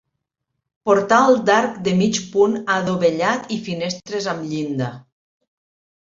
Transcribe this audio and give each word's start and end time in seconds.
Portal 0.89 1.35
d'arc 1.49 1.75
de 1.87 1.91
mig 1.99 2.17
punt 2.35 2.55
adovellat 2.75 3.53
i 3.57 3.59
finestres 3.67 4.31
amb 4.33 4.47
llinda. 4.55 4.89